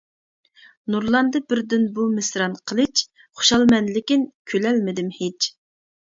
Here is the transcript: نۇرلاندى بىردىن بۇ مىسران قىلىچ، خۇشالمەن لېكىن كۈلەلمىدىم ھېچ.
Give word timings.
نۇرلاندى 0.93 1.41
بىردىن 1.51 1.83
بۇ 1.97 2.05
مىسران 2.13 2.55
قىلىچ، 2.71 3.03
خۇشالمەن 3.41 3.91
لېكىن 3.97 4.23
كۈلەلمىدىم 4.53 5.13
ھېچ. 5.19 5.51